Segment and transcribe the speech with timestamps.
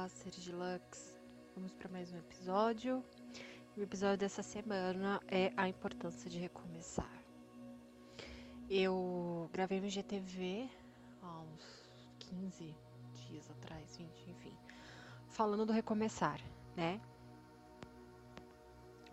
[0.00, 1.20] Olá, seres de Lux.
[1.54, 3.04] Vamos para mais um episódio.
[3.76, 7.22] O episódio dessa semana é a importância de recomeçar.
[8.70, 10.70] Eu gravei no GTV
[11.20, 12.74] há uns 15
[13.12, 14.56] dias atrás, 20, enfim,
[15.28, 16.40] falando do recomeçar,
[16.74, 16.98] né?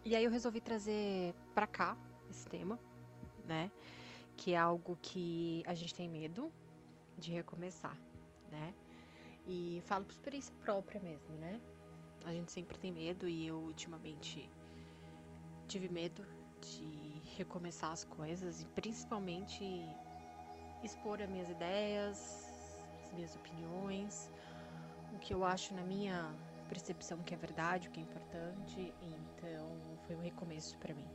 [0.05, 1.98] E aí eu resolvi trazer para cá
[2.30, 2.80] esse tema,
[3.44, 3.70] né?
[4.38, 6.49] Que é algo que a gente tem medo
[7.17, 7.98] de recomeçar,
[8.49, 8.73] né?
[9.48, 11.62] E falo por experiência própria mesmo, né?
[12.26, 14.50] A gente sempre tem medo e eu ultimamente
[15.70, 16.26] tive medo
[16.62, 19.64] de recomeçar as coisas e principalmente
[20.84, 22.46] expor as minhas ideias,
[23.06, 24.30] as minhas opiniões,
[25.14, 26.30] o que eu acho na minha
[26.68, 28.94] percepção que é verdade, o que é importante.
[29.02, 31.08] Então, foi um recomeço para mim.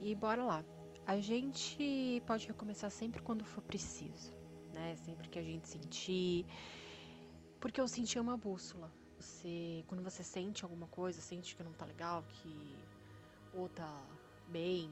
[0.00, 0.64] E bora lá.
[1.04, 4.38] A gente pode recomeçar sempre quando for preciso
[4.70, 4.96] né?
[4.96, 6.46] Sempre que a gente sentir.
[7.60, 8.90] Porque eu senti uma bússola.
[9.18, 12.74] Você, quando você sente alguma coisa, sente que não tá legal, que
[13.52, 14.02] ou tá
[14.48, 14.90] bem,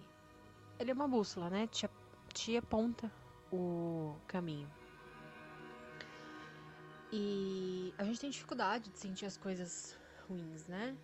[0.78, 1.66] ele é uma bússola, né?
[1.66, 1.88] Te,
[2.34, 3.10] te aponta
[3.52, 4.70] o caminho.
[7.10, 9.96] E a gente tem dificuldade de sentir as coisas
[10.28, 10.96] ruins, né?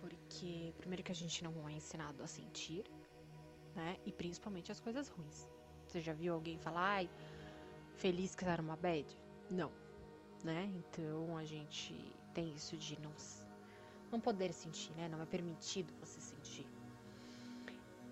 [0.00, 2.84] Porque primeiro que a gente não é ensinado a sentir,
[3.74, 3.96] né?
[4.04, 5.46] E principalmente as coisas ruins.
[5.86, 7.10] Você já viu alguém falar, ai,
[7.98, 9.06] feliz que era uma bad?
[9.50, 9.70] Não,
[10.44, 10.70] né?
[10.76, 11.94] Então a gente
[12.32, 13.12] tem isso de não,
[14.10, 15.08] não poder sentir, né?
[15.08, 16.66] Não é permitido você sentir.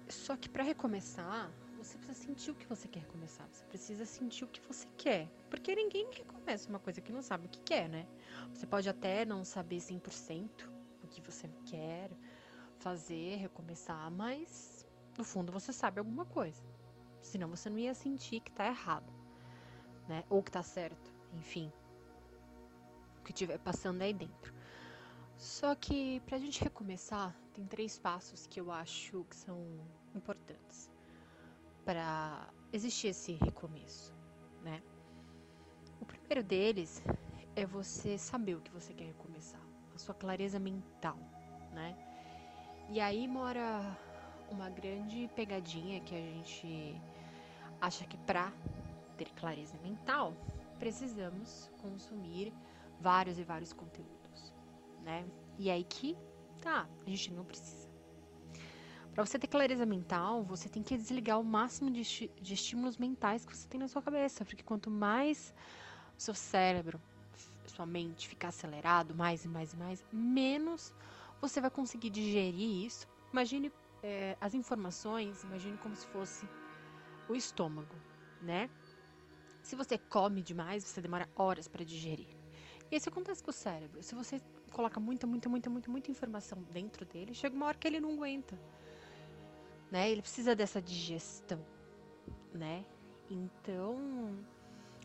[0.08, 3.48] Só que para recomeçar, você precisa sentir o que você quer recomeçar.
[3.48, 5.28] Você precisa sentir o que você quer.
[5.48, 8.06] Porque ninguém recomeça uma coisa que não sabe o que quer, né?
[8.52, 10.68] Você pode até não saber 100%
[11.02, 12.10] o que você quer
[12.78, 14.84] fazer, recomeçar, mas
[15.16, 16.62] no fundo você sabe alguma coisa.
[17.22, 19.15] Senão você não ia sentir que tá errado
[20.08, 20.24] né?
[20.28, 21.72] Ou que tá certo, enfim.
[23.20, 24.54] O que estiver passando aí dentro.
[25.36, 29.58] Só que pra gente recomeçar, tem três passos que eu acho que são
[30.14, 30.90] importantes
[31.84, 34.14] para existir esse recomeço,
[34.62, 34.82] né?
[36.00, 37.02] O primeiro deles
[37.54, 39.60] é você saber o que você quer recomeçar,
[39.94, 41.18] a sua clareza mental,
[41.72, 41.96] né?
[42.88, 43.96] E aí mora
[44.50, 47.00] uma grande pegadinha que a gente
[47.80, 48.52] acha que pra
[49.16, 50.36] ter clareza mental,
[50.78, 52.52] precisamos consumir
[53.00, 54.52] vários e vários conteúdos,
[55.02, 55.26] né?
[55.58, 56.16] E aí que
[56.60, 57.88] tá, a gente não precisa.
[59.12, 63.46] Para você ter clareza mental, você tem que desligar o máximo de, de estímulos mentais
[63.46, 65.54] que você tem na sua cabeça, porque quanto mais
[66.18, 67.00] seu cérebro,
[67.66, 70.94] sua mente ficar acelerado, mais e mais e mais, menos
[71.40, 73.06] você vai conseguir digerir isso.
[73.32, 73.72] Imagine
[74.02, 76.50] é, as informações, imagine como se fosse
[77.28, 78.02] o estômago,
[78.40, 78.70] né?
[79.66, 82.28] Se você come demais, você demora horas para digerir.
[82.88, 84.00] E isso acontece com o cérebro.
[84.00, 84.40] Se você
[84.70, 88.12] coloca muita, muita, muita, muita, muita informação dentro dele, chega uma hora que ele não
[88.12, 88.56] aguenta.
[89.90, 90.08] Né?
[90.08, 91.60] Ele precisa dessa digestão,
[92.54, 92.86] né?
[93.28, 94.38] Então,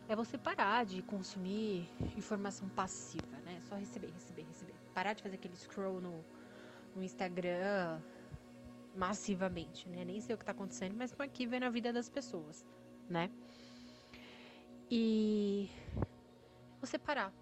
[0.08, 3.60] é você parar de consumir informação passiva, né?
[3.68, 4.74] Só receber, receber, receber.
[4.94, 6.24] Parar de fazer aquele scroll no,
[6.94, 8.00] no Instagram
[8.94, 10.04] massivamente, né?
[10.04, 12.64] Nem sei o que tá acontecendo, mas aqui vendo a vida das pessoas,
[13.10, 13.28] né?
[14.94, 15.70] E
[16.78, 17.32] você parar,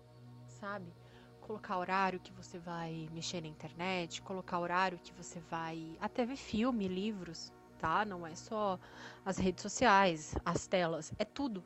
[0.47, 0.94] sabe?
[1.41, 6.37] Colocar horário que você vai mexer na internet, colocar horário que você vai até ver
[6.37, 8.05] filme, livros, tá?
[8.05, 8.78] Não é só
[9.25, 11.65] as redes sociais, as telas, é tudo.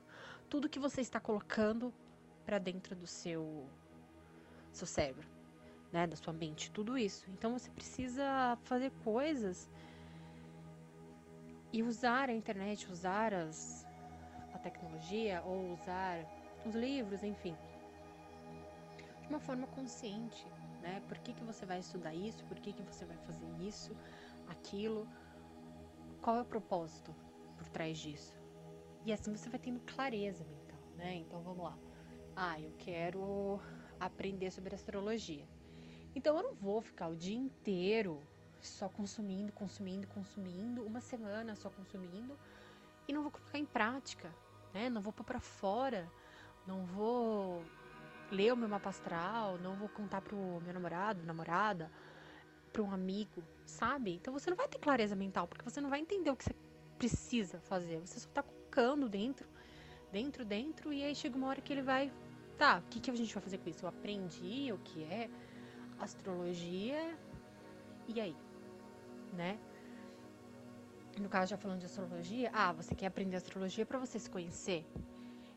[0.49, 1.93] Tudo que você está colocando
[2.47, 3.69] para dentro do seu
[4.73, 5.28] seu cérebro,
[5.93, 7.27] né, da sua mente, tudo isso.
[7.28, 9.71] Então você precisa fazer coisas
[11.71, 13.84] e usar a internet, usar as
[14.65, 16.25] tecnologia ou usar
[16.65, 17.55] os livros, enfim,
[19.23, 20.47] de uma forma consciente,
[20.81, 21.03] né?
[21.09, 22.45] Por que, que você vai estudar isso?
[22.45, 23.95] Por que, que você vai fazer isso,
[24.49, 25.07] aquilo?
[26.23, 27.15] Qual é o propósito
[27.59, 28.35] por trás disso?
[29.05, 31.17] E assim você vai tendo clareza mental, né?
[31.17, 31.79] Então vamos lá.
[32.35, 33.61] Ah, eu quero
[34.00, 35.47] aprender sobre astrologia.
[36.15, 38.23] Então eu não vou ficar o dia inteiro
[38.61, 42.38] só consumindo, consumindo, consumindo, uma semana só consumindo
[43.06, 44.35] e não vou colocar em prática
[44.75, 44.91] né?
[44.91, 46.11] Não vou pôr para fora,
[46.67, 47.65] não vou
[48.31, 51.91] ler o meu mapa astral, não vou contar pro meu namorado, namorada,
[52.73, 54.15] para um amigo, sabe?
[54.17, 56.55] Então você não vai ter clareza mental, porque você não vai entender o que você
[56.99, 58.00] precisa fazer.
[58.00, 59.49] Você só tá colocando dentro,
[60.11, 62.12] dentro, dentro, e aí chega uma hora que ele vai,
[62.59, 63.85] tá, o que, que a gente vai fazer com isso?
[63.85, 65.31] Eu aprendi o que é
[66.00, 67.17] astrologia,
[68.09, 68.37] e aí?
[69.32, 69.59] Né?
[71.20, 74.87] No caso já falando de astrologia, ah, você quer aprender astrologia para você se conhecer.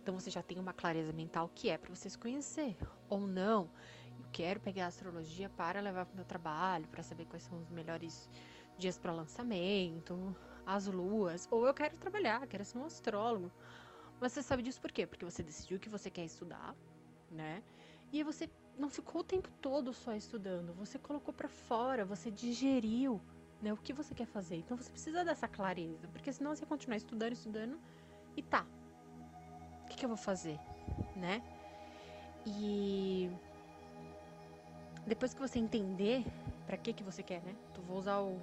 [0.01, 2.77] Então você já tem uma clareza mental que é para você se conhecer.
[3.09, 3.69] Ou não,
[4.19, 7.59] eu quero pegar a astrologia para levar para o meu trabalho, para saber quais são
[7.59, 8.29] os melhores
[8.77, 11.47] dias para lançamento, as luas.
[11.51, 13.51] Ou eu quero trabalhar, quero ser um astrólogo.
[14.19, 15.05] Mas você sabe disso por quê?
[15.05, 16.75] Porque você decidiu que você quer estudar,
[17.29, 17.61] né?
[18.11, 23.19] E você não ficou o tempo todo só estudando, você colocou para fora, você digeriu,
[23.61, 24.57] né, o que você quer fazer.
[24.57, 27.79] Então você precisa dessa clareza, porque senão você continuar estudando, estudando
[28.35, 28.65] e tá.
[29.83, 30.59] O que, que eu vou fazer,
[31.15, 31.41] né?
[32.45, 33.31] E
[35.05, 36.25] depois que você entender
[36.65, 37.55] para que que você quer, né?
[37.73, 38.35] Tu vou usar o,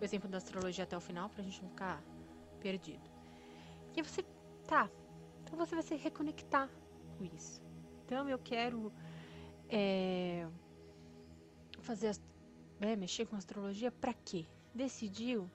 [0.00, 2.02] o exemplo da astrologia até o final pra gente não ficar
[2.60, 3.10] perdido.
[3.96, 4.24] E você
[4.66, 4.88] tá.
[5.42, 6.68] Então você vai se reconectar
[7.18, 7.60] com isso.
[8.04, 8.92] Então eu quero
[9.68, 10.46] é,
[11.80, 12.08] fazer
[12.80, 14.46] é, mexer com astrologia para quê?
[14.74, 15.50] Decidiu?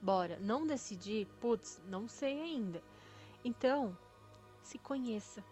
[0.00, 0.38] Bora.
[0.40, 1.26] Não decidir?
[1.40, 2.82] Putz, não sei ainda.
[3.44, 3.96] Então,
[4.62, 5.42] se conheça,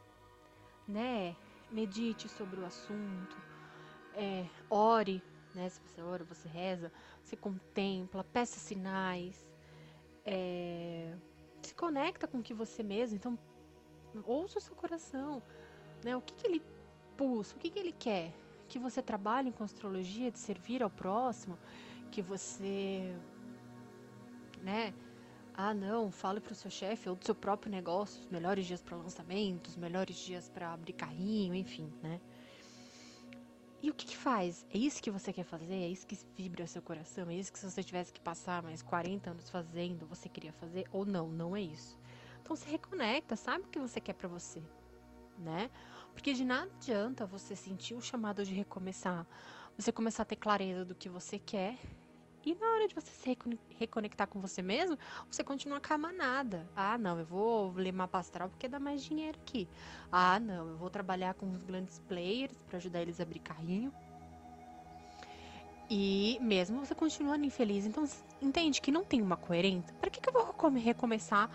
[0.87, 1.37] né?
[1.71, 3.37] Medite sobre o assunto,
[4.15, 5.23] é, ore,
[5.55, 5.69] né?
[5.69, 6.93] Se você ora, você reza,
[7.23, 9.49] se contempla, peça sinais,
[10.25, 11.17] é,
[11.63, 13.17] se conecta com o que você mesmo.
[13.17, 13.39] Então,
[14.25, 15.43] ouça o seu coração,
[16.05, 16.17] né?
[16.17, 16.63] O que, que ele
[17.17, 18.33] pulsa, o que, que ele quer?
[18.75, 21.57] Que você trabalhe com astrologia, de servir ao próximo,
[22.11, 23.17] que você,
[24.61, 24.93] né?
[25.57, 28.83] Ah, não, fale para o seu chefe ou do seu próprio negócio os melhores dias
[28.83, 32.21] para lançamento, os melhores dias para abrir carrinho, enfim, né?
[33.81, 34.67] E o que, que, faz?
[34.75, 35.75] É isso que você quer fazer?
[35.75, 37.31] É isso que vibra seu coração?
[37.31, 40.85] É isso que se você tivesse que passar mais 40 anos fazendo, você queria fazer?
[40.91, 41.97] Ou não, não é isso.
[42.43, 44.61] Então se reconecta, sabe o que você quer para você,
[45.39, 45.71] né?
[46.15, 49.27] Porque de nada adianta você sentir o chamado de recomeçar,
[49.77, 51.77] você começar a ter clareza do que você quer
[52.47, 53.39] e na hora de você se
[53.79, 54.99] reconectar com você mesmo,
[55.31, 56.69] você continua com a manada.
[56.77, 59.67] Ah, não, eu vou ler mapa astral porque dá mais dinheiro aqui.
[60.13, 63.91] Ah, não, eu vou trabalhar com os grandes players para ajudar eles a abrir carrinho.
[65.89, 67.87] E mesmo você continuando infeliz.
[67.87, 68.07] Então,
[68.43, 69.95] entende que não tem uma coerência.
[69.99, 71.51] Para que, que eu vou recomeçar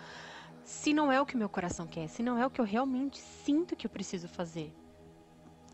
[0.70, 3.18] se não é o que meu coração quer, se não é o que eu realmente
[3.18, 4.72] sinto que eu preciso fazer.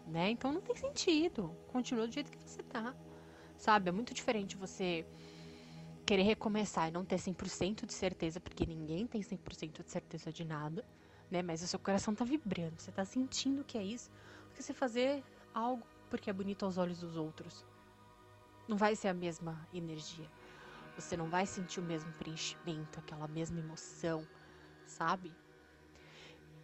[0.06, 0.30] Né?
[0.30, 1.54] Então não tem sentido.
[1.68, 2.94] Continua do jeito que você tá.
[3.58, 3.90] Sabe?
[3.90, 5.06] É muito diferente você
[6.06, 10.46] querer recomeçar e não ter 100% de certeza, porque ninguém tem 100% de certeza de
[10.46, 10.82] nada,
[11.30, 11.42] né?
[11.42, 14.10] Mas o seu coração tá vibrando, você tá sentindo que é isso,
[14.48, 15.22] do que você fazer
[15.52, 17.66] algo porque é bonito aos olhos dos outros.
[18.66, 20.30] Não vai ser a mesma energia.
[20.96, 24.26] Você não vai sentir o mesmo preenchimento, aquela mesma emoção,
[24.86, 25.32] sabe?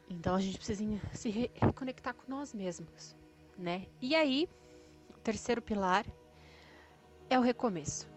[0.08, 3.16] Então a gente precisa se re reconectar com nós mesmos,
[3.56, 3.86] né?
[4.00, 4.48] E aí,
[5.10, 6.04] o terceiro pilar
[7.30, 8.10] é o recomeço.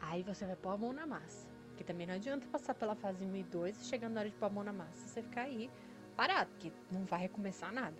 [0.00, 1.46] Aí você vai pôr a mão na massa.
[1.76, 4.34] Que também não adianta passar pela fase 1 e 2 e chegando na hora de
[4.34, 5.70] pôr a mão na massa, você ficar aí
[6.16, 7.96] parado, porque não vai recomeçar nada.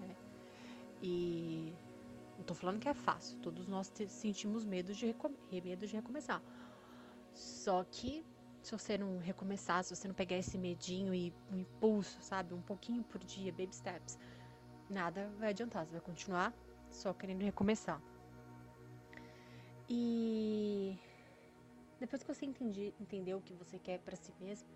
[0.00, 0.16] Né?
[1.00, 1.72] E
[2.36, 5.14] não tô falando que é fácil, todos nós sentimos medo de,
[5.62, 6.42] medo de recomeçar.
[7.32, 8.24] Só que
[8.64, 12.62] se você não recomeçar, se você não pegar esse medinho e um impulso, sabe, um
[12.62, 14.18] pouquinho por dia, baby steps,
[14.88, 16.52] nada vai adiantar, você vai continuar
[16.90, 18.00] só querendo recomeçar.
[19.86, 20.98] E
[22.00, 24.66] depois que você entendi, entendeu o que você quer para si mesmo,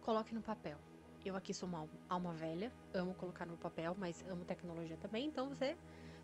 [0.00, 0.78] coloque no papel.
[1.22, 5.50] Eu aqui sou uma alma velha, amo colocar no papel, mas amo tecnologia também, então
[5.50, 5.76] você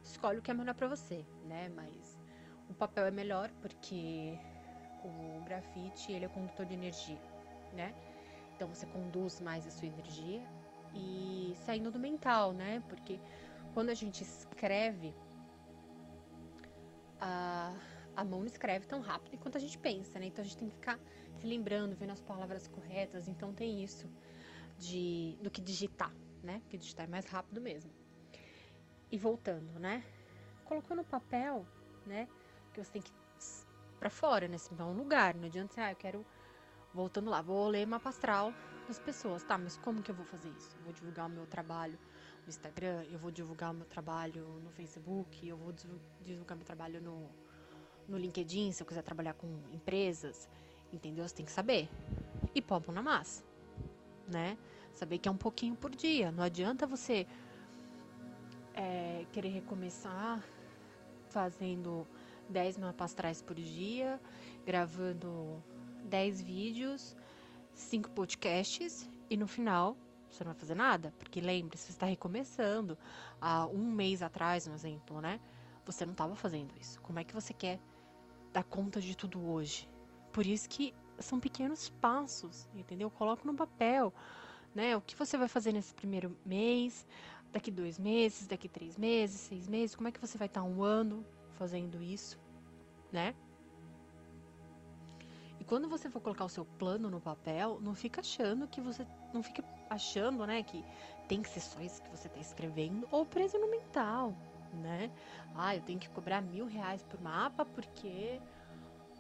[0.03, 1.69] escolhe o que é melhor para você, né?
[1.69, 2.19] Mas
[2.71, 4.39] o papel é melhor porque
[5.05, 7.19] o grafite ele é condutor de energia,
[7.73, 7.95] né?
[8.55, 10.43] Então você conduz mais a sua energia
[10.95, 12.83] e saindo do mental, né?
[12.89, 13.19] Porque
[13.75, 15.15] quando a gente escreve,
[17.21, 17.75] a,
[18.15, 20.27] a mão não escreve tão rápido quanto a gente pensa, né?
[20.27, 20.99] Então a gente tem que ficar
[21.41, 23.29] se lembrando, vendo as palavras corretas.
[23.29, 24.09] Então tem isso
[24.79, 26.61] de do que digitar, né?
[26.61, 27.91] Porque digitar é mais rápido mesmo.
[29.11, 30.05] E voltando, né?
[30.65, 31.67] Colocou no papel,
[32.07, 32.29] né?
[32.73, 33.13] Que você tem que
[34.03, 34.57] para fora, né?
[34.73, 35.33] Então, um lugar.
[35.37, 36.27] Não adianta ser, ah, eu quero.
[36.93, 38.53] Voltando lá, vou ler mapa astral
[38.89, 39.45] das pessoas.
[39.45, 40.77] Tá, mas como que eu vou fazer isso?
[40.77, 41.97] Eu vou divulgar o meu trabalho
[42.45, 45.73] no Instagram, eu vou divulgar o meu trabalho no Facebook, eu vou
[46.21, 47.31] divulgar meu trabalho no,
[48.09, 50.49] no LinkedIn, se eu quiser trabalhar com empresas.
[50.93, 51.27] Entendeu?
[51.27, 51.89] Você tem que saber.
[52.53, 53.45] E pôr na massa,
[54.27, 54.59] né?
[54.93, 56.33] Saber que é um pouquinho por dia.
[56.33, 57.27] Não adianta você
[58.75, 60.43] é, querer recomeçar
[61.31, 62.07] fazendo
[62.53, 64.21] 10 mapas astrais por dia,
[64.65, 65.63] gravando
[66.05, 67.17] 10 vídeos,
[67.75, 69.97] 5 podcasts e no final
[70.31, 72.97] você não vai fazer nada, porque lembre-se, você está recomeçando.
[73.41, 75.39] Há um mês atrás, um exemplo, né?
[75.85, 77.01] Você não estava fazendo isso.
[77.03, 77.79] Como é que você quer
[78.53, 79.89] dar conta de tudo hoje?
[80.33, 83.11] Por isso que são pequenos passos, entendeu?
[83.11, 84.13] Coloca no papel,
[84.75, 84.97] né?
[84.97, 87.07] O que você vai fazer nesse primeiro mês,
[87.53, 90.83] daqui dois meses, daqui três meses, seis meses, como é que você vai estar um
[90.83, 91.25] ano
[91.59, 92.39] fazendo isso,
[93.13, 93.35] né?
[95.61, 99.07] E quando você for colocar o seu plano no papel, não fica achando que você.
[99.33, 100.85] Não fica achando, né, que
[101.29, 104.35] tem que ser só isso que você está escrevendo, ou preso no mental,
[104.73, 105.11] né?
[105.55, 108.41] Ah, eu tenho que cobrar mil reais por mapa porque.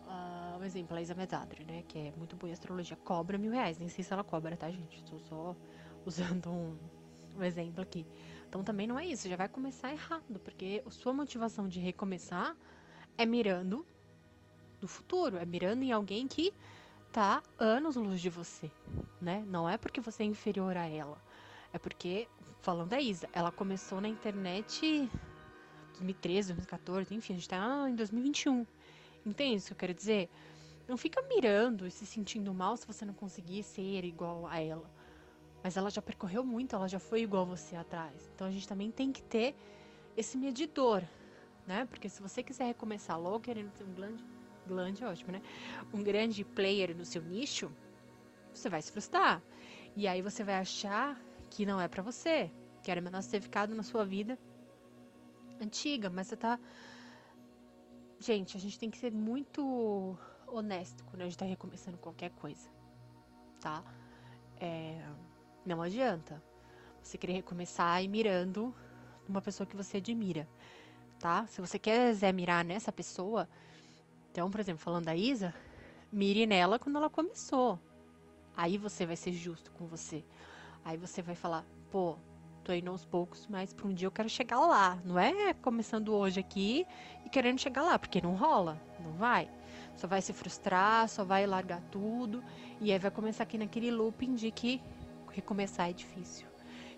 [0.05, 1.85] Uh, um exemplo, a Elizabeth Adri, né?
[1.87, 3.79] Que é muito boa em astrologia, cobra mil reais.
[3.79, 4.97] Nem sei se ela cobra, tá, gente?
[4.97, 5.57] Estou só
[6.05, 6.77] usando um,
[7.37, 8.07] um exemplo aqui.
[8.49, 12.55] Então também não é isso, já vai começar errado, porque a sua motivação de recomeçar
[13.17, 13.87] é mirando
[14.81, 16.53] no futuro, é mirando em alguém que
[17.13, 18.71] tá anos luz de você,
[19.21, 19.45] né?
[19.47, 21.23] Não é porque você é inferior a ela,
[21.73, 22.29] é porque,
[22.61, 25.09] falando da Isa, ela começou na internet
[25.93, 28.67] 2013, 2014, enfim, a gente tá em 2021.
[29.25, 30.29] Entende isso que eu quero dizer?
[30.89, 34.91] Não fica mirando e se sentindo mal se você não conseguir ser igual a ela.
[35.63, 38.29] Mas ela já percorreu muito, ela já foi igual a você atrás.
[38.35, 39.55] Então a gente também tem que ter
[40.17, 41.05] esse medidor,
[41.67, 41.87] né?
[41.87, 44.25] Porque se você quiser recomeçar logo querendo ser um grande
[44.67, 45.43] Glande é ótimo, né?
[45.93, 47.71] Um grande player no seu nicho,
[48.55, 49.43] você vai se frustrar.
[49.97, 52.51] E aí você vai achar que não é para você,
[52.83, 54.39] que era melhor ter ficado na sua vida
[55.61, 56.59] antiga, mas você tá.
[58.19, 60.17] Gente, a gente tem que ser muito
[60.47, 62.71] honesto quando a gente tá recomeçando qualquer coisa,
[63.61, 63.83] tá?
[64.61, 65.05] É...
[65.67, 66.43] Não adianta
[67.03, 68.75] você querer recomeçar mirando
[69.29, 70.49] numa pessoa que você admira,
[71.23, 71.47] tá?
[71.47, 73.49] Se você quiser mirar nessa pessoa,
[74.33, 75.55] então, por exemplo, falando da Isa,
[76.13, 77.79] mire nela quando ela começou.
[78.57, 80.25] Aí você vai ser justo com você.
[80.85, 82.17] Aí você vai falar, pô,
[82.65, 84.99] tô indo aos poucos, mas para um dia eu quero chegar lá.
[85.05, 86.85] Não é começando hoje aqui
[87.25, 89.49] e querendo chegar lá, porque não rola, não vai.
[89.97, 92.43] Só vai se frustrar, só vai largar tudo
[92.81, 94.83] e aí vai começar aqui naquele looping de que
[95.31, 96.52] recomeçar é difícil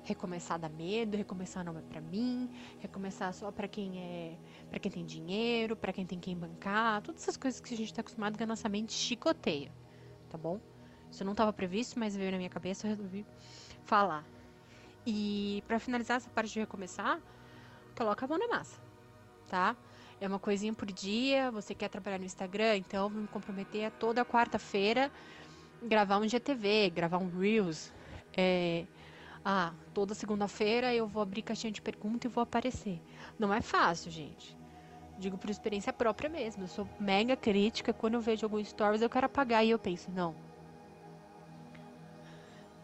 [0.04, 4.90] recomeçar dá medo, recomeçar não é para mim, recomeçar só para quem é, para quem
[4.90, 8.36] tem dinheiro, para quem tem quem bancar, todas essas coisas que a gente está acostumado
[8.36, 9.72] que a nossa mente chicoteia,
[10.28, 10.60] tá bom?
[11.10, 13.26] Isso não estava previsto, mas veio na minha cabeça, eu resolvi
[13.84, 14.24] falar.
[15.06, 17.20] E para finalizar essa parte de recomeçar,
[17.96, 18.80] coloca a mão na massa,
[19.48, 19.76] tá?
[20.20, 23.90] É uma coisinha por dia, você quer trabalhar no Instagram, então vou me comprometer a
[23.90, 25.10] toda quarta-feira
[25.84, 27.92] gravar um GTV, gravar um Reels,
[28.36, 28.86] é,
[29.44, 33.00] ah, toda segunda-feira eu vou abrir caixinha de pergunta e vou aparecer.
[33.38, 34.56] Não é fácil, gente.
[35.18, 36.64] Digo por experiência própria mesmo.
[36.64, 37.92] Eu sou mega crítica.
[37.92, 40.34] Quando eu vejo alguns stories, eu quero apagar e eu penso, não.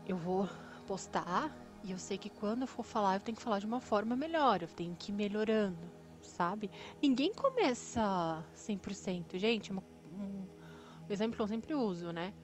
[0.07, 0.49] Eu vou
[0.87, 1.51] postar
[1.83, 4.15] e eu sei que quando eu for falar, eu tenho que falar de uma forma
[4.15, 4.63] melhor.
[4.63, 5.91] Eu tenho que ir melhorando,
[6.21, 6.71] sabe?
[7.01, 9.39] Ninguém começa 100%.
[9.39, 10.47] Gente, um, um
[11.09, 12.35] exemplo que eu sempre uso, né?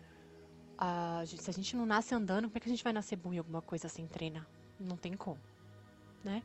[0.78, 3.32] A, se a gente não nasce andando, como é que a gente vai nascer bom
[3.32, 4.46] em alguma coisa sem treinar?
[4.78, 5.40] Não tem como,
[6.22, 6.42] né?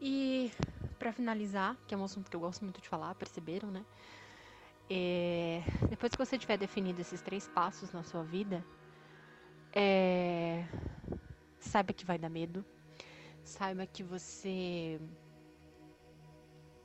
[0.00, 0.50] E
[0.98, 3.84] para finalizar, que é um assunto que eu gosto muito de falar, perceberam, né?
[4.90, 8.64] É, depois que você tiver definido esses três passos na sua vida,
[9.72, 10.66] é,
[11.58, 12.64] saiba que vai dar medo,
[13.42, 15.00] saiba que você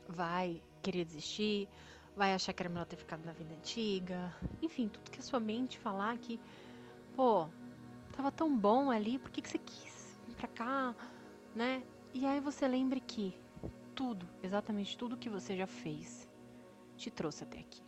[0.07, 1.67] vai querer desistir,
[2.15, 4.35] vai achar que era melhor ter ficado na vida antiga.
[4.61, 6.39] Enfim, tudo que a sua mente falar que,
[7.15, 7.47] pô,
[8.11, 10.95] tava tão bom ali, por que, que você quis vir pra cá,
[11.55, 11.83] né?
[12.13, 13.39] E aí você lembre que
[13.95, 16.27] tudo, exatamente tudo que você já fez,
[16.95, 17.81] te trouxe até aqui.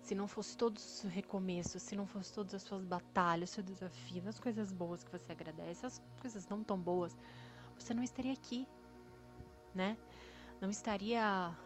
[0.00, 4.28] Se não fosse todos os recomeços, se não fosse todas as suas batalhas, seu desafio,
[4.28, 7.16] as coisas boas que você agradece, as coisas não tão boas,
[7.78, 8.68] você não estaria aqui,
[9.74, 9.96] né?
[10.60, 11.56] Não estaria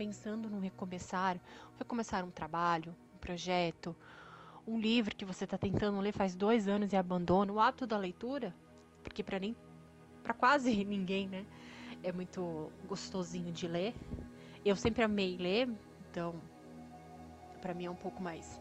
[0.00, 1.38] pensando no recomeçar,
[1.78, 3.94] recomeçar um trabalho, um projeto,
[4.66, 7.98] um livro que você está tentando ler faz dois anos e abandona, o hábito da
[7.98, 8.54] leitura,
[9.04, 9.54] porque para nem
[10.22, 11.44] para quase ninguém, né,
[12.02, 13.94] é muito gostosinho de ler.
[14.64, 15.68] Eu sempre amei ler,
[16.10, 16.34] então
[17.60, 18.58] para mim é um pouco mais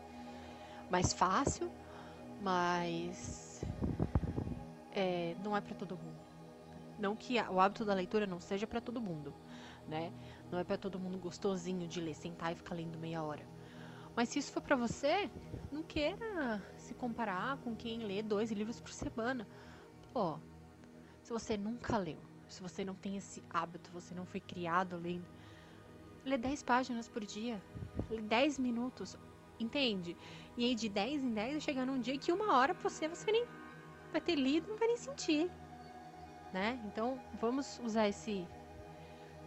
[0.92, 1.72] mais fácil,
[2.42, 3.64] mas
[4.92, 6.20] é, não é para todo mundo.
[7.00, 9.34] Não que o hábito da leitura não seja para todo mundo,
[9.88, 10.12] né?
[10.52, 13.46] Não é para todo mundo gostosinho de ler, sentar e ficar lendo meia hora.
[14.16, 15.30] Mas se isso for para você,
[15.72, 19.48] não queira se comparar com quem lê dois livros por semana.
[20.12, 20.38] Pô,
[21.22, 25.26] se você nunca leu, se você não tem esse hábito, você não foi criado lendo,
[26.26, 27.62] lê 10 páginas por dia,
[28.10, 29.16] lê 10 minutos,
[29.60, 30.18] entende?
[30.58, 33.32] E aí de 10 em 10 chegar num dia que uma hora pra você você
[33.32, 33.46] nem
[34.12, 35.50] vai ter lido, não vai nem sentir,
[36.52, 36.80] né?
[36.86, 38.48] Então vamos usar esse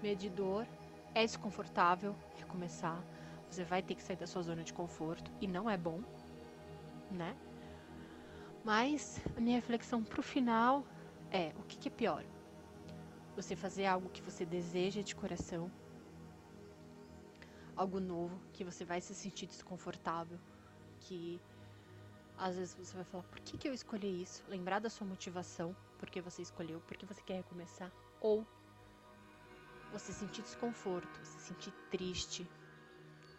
[0.03, 0.67] medidor
[1.15, 3.03] é desconfortável recomeçar.
[3.51, 6.01] Você vai ter que sair da sua zona de conforto e não é bom,
[7.11, 7.37] né?
[8.65, 10.87] Mas a minha reflexão pro final
[11.31, 12.25] é: o que, que é pior?
[13.37, 15.71] Você fazer algo que você deseja de coração,
[17.77, 20.39] algo novo, que você vai se sentir desconfortável,
[21.01, 21.41] que
[22.39, 24.43] às vezes você vai falar: por que, que eu escolhi isso?
[24.49, 28.47] Lembrar da sua motivação, porque você escolheu, porque você quer recomeçar, ou
[29.93, 32.49] você sentir desconforto, se sentir triste,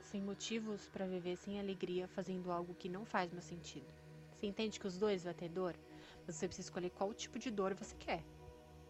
[0.04, 3.88] sem motivos para viver, sem alegria, fazendo algo que não faz mais sentido.
[4.32, 5.76] Você entende que os dois vão ter dor?
[6.26, 8.24] Mas você precisa escolher qual tipo de dor você quer.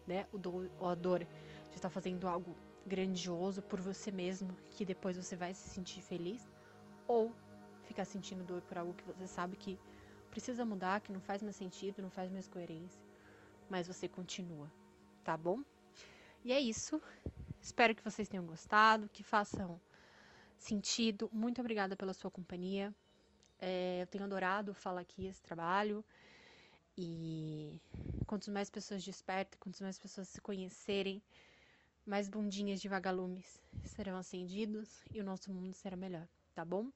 [0.06, 0.26] Né?
[0.32, 2.54] O do, a dor de estar fazendo algo
[2.86, 6.46] grandioso por você mesmo, que depois você vai se sentir feliz,
[7.08, 7.34] ou
[7.84, 9.78] ficar sentindo dor por algo que você sabe que
[10.30, 13.00] precisa mudar, que não faz mais sentido, não faz mais coerência,
[13.70, 14.70] mas você continua,
[15.22, 15.62] tá bom?
[16.44, 17.00] E é isso.
[17.64, 19.80] Espero que vocês tenham gostado, que façam
[20.58, 21.30] sentido.
[21.32, 22.94] Muito obrigada pela sua companhia.
[23.58, 26.04] É, eu tenho adorado falar aqui esse trabalho.
[26.96, 27.80] E
[28.26, 31.22] quanto mais pessoas despertam, quanto mais pessoas se conhecerem,
[32.04, 36.90] mais bundinhas de vagalumes serão acendidos e o nosso mundo será melhor, tá bom?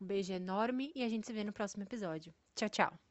[0.00, 2.34] Um beijo enorme e a gente se vê no próximo episódio.
[2.54, 3.05] Tchau, tchau!